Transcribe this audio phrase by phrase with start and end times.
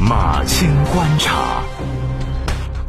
[0.00, 1.62] 马青观察，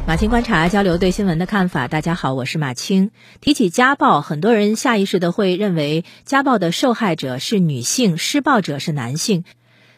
[0.06, 1.86] 马青观察交流对新闻的看法。
[1.86, 3.10] 大家好，我是马青。
[3.42, 9.44] 提起家暴，很多人下意识的会认为家暴的受害者是女性，施暴者是男性。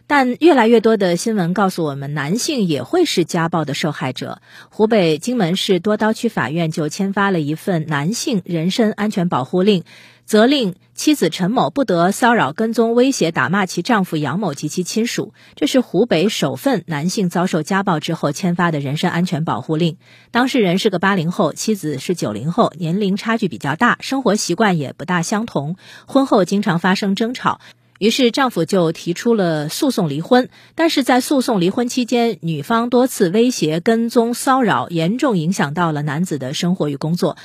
[0.07, 4.41] 但越来越多的新闻告诉我们，男性也会是家暴的受害者。
[4.69, 9.83] 湖北荆门市多刀区法院就签发了一份男性人身安全保护令，
[10.27, 15.33] 责令妻子陈某不得骚扰、跟踪、威胁、打骂其丈夫杨某及其亲属。
[15.57, 19.97] 这是湖北首份男性遭受家暴之后签发的人身安全保护令。
[20.31, 27.59] 当事人是个八零后，妻子是九零后，年龄差距比较大，生活习惯也不大相同，婚后经常发生争吵。
[28.05, 37.39] 于是丈夫就提出了诉讼离婚，但是在诉讼离婚期间，女方多次威胁、跟踪、骚扰，严重影响到了男子的生活与工作。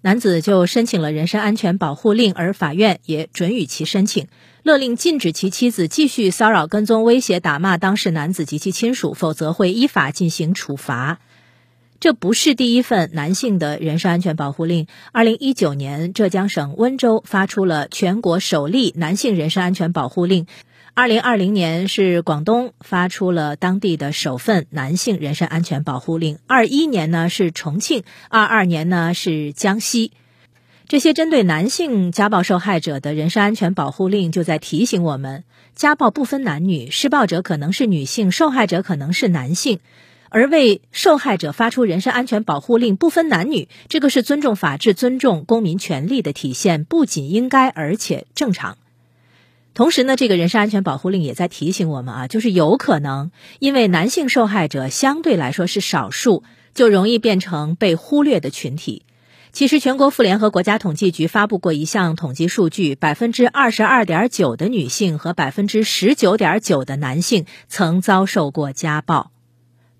[0.00, 4.28] 男子就申请了人身安全保护令，而法院也准予其申请，
[4.62, 11.18] 勒令禁止其妻子继续骚扰、跟踪、威胁、打骂当事男子及其亲属，否则会依法进行处罚。
[12.00, 14.86] 这不是第一份男性的人身安全保护令。
[15.10, 20.46] 二零一九年，浙江省温州发出了全国首例男性人身安全保护令。
[20.94, 26.38] 二零二零年是广东发出了当地的首份男性人身安全保护令。
[26.46, 30.12] 二一年呢是重庆，二二年呢是江西。
[30.86, 35.42] 这些针对男性家暴受害者的人身安全保护令，就在提醒我们：
[35.74, 39.80] 家暴不分男女，施暴者可能是女性，受害者可能是男性。
[40.30, 48.78] 而为受害者发出人身安全保护令，不分男女，这个是尊重法治、尊重公民权利的体现，不仅应该，而且正常。
[49.74, 56.42] 同时呢，这个人身安全保护令也在提醒我们啊，就是有可能因为男性受害者相对来说是少数，
[56.74, 59.04] 就容易变成被忽略的群体。
[59.50, 69.30] 其实，全国妇联和国家统计局发布过一项统计数据：百分之二十二点九的女性和百分之十九点九的男性曾遭受过家暴。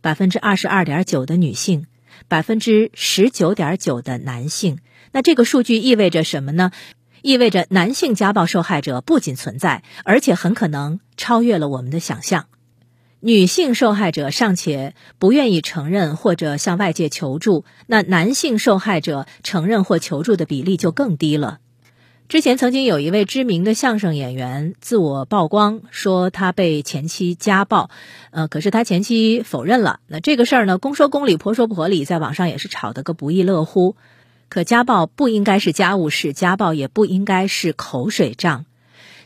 [0.00, 1.86] 百分之二十二点九的女性，
[2.28, 4.78] 百分之十九点九的男性。
[5.12, 6.70] 那这个数据意味着什么呢？
[7.22, 12.46] 意味着男性家暴受害者不仅存在，而且很可能超越了我们的想象。
[13.20, 21.58] 女性受害者尚且不愿意承认或者向外界求助，那男性受害者承认或求助的比例就更低了。
[22.28, 27.88] 之前曾经有一位知名的相声演员自我曝光，说他被前妻家暴，
[28.32, 30.00] 呃，可是他前妻否认了。
[30.08, 33.96] 那这个事儿呢，公说公理，婆说婆理，在网上也是吵得个不亦乐乎。
[34.50, 38.66] 可家暴不应该是家务事，家暴也不应该是口水仗。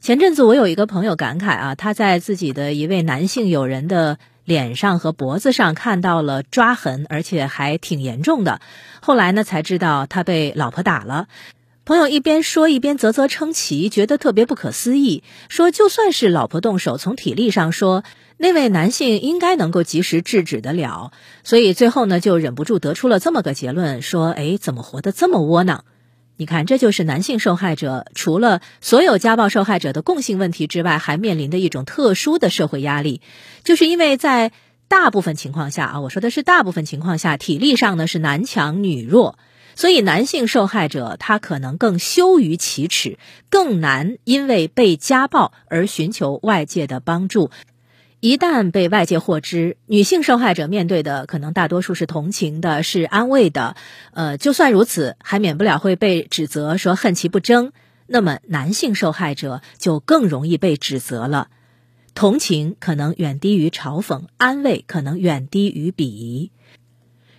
[0.01, 8.61] 前阵子我有一个朋友感慨啊，他在自己的一位男性友人的脸上和脖子上看到了抓痕，而且还挺严重的。
[9.01, 11.27] 后来呢，才知道他被老婆打了。
[11.85, 15.25] 朋友一边说一边啧啧称奇，觉得特别不可思议。
[15.49, 18.05] 说就算是老婆动手，从体力上说，
[18.37, 21.11] 那位男性应该能够及时制止得了。
[21.43, 25.85] 所以最后呢，就忍不住得出了这么个结论：说，哎，怎么活得这么窝囊？
[26.37, 33.21] 你看，这就是男性受害者除了所有家暴受害者的共性问题之外，还面临的一种特殊的社会压力，
[33.65, 34.53] 就是因为在
[34.87, 39.37] 大部分情况下啊，我说的是大部分情况下，体力上呢是男强女弱。
[39.75, 43.19] 所以，男性受害者他可能更羞于启齿，
[43.49, 47.51] 更难因为被家暴而寻求外界的帮助。
[48.21, 53.75] 一旦被外界获知，女性受害者面对的可能大多数是同情的，是安慰的。
[54.13, 57.73] 呃，就算如此，还免不了会被指责说恨其不争。
[58.07, 61.49] 那么，男性受害者就更容易被指责了。
[62.15, 66.51] 同情可能远低于嘲讽，安慰可能远低于鄙夷。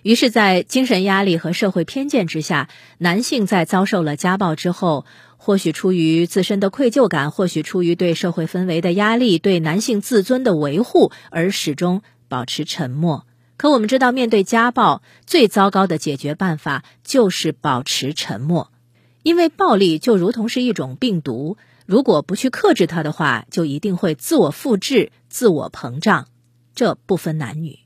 [0.04, 5.06] 于是，在精神压力和社会偏见之下，男性在遭受了家暴之后，
[5.38, 13.26] 或许出于自身的愧疚感，或许出于对社会氛围的压力、对男性自尊的维护，而始终保持沉默。
[13.56, 18.74] 可我们知道，面对家暴，最糟糕的解决办法就是保持沉默，
[19.22, 26.28] 因为暴力就如同是一种病毒，如果不去克制它的话，就一定会自我复制、自我膨胀。
[26.76, 27.83] 这不分男女。